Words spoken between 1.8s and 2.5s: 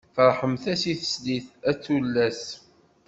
tullas!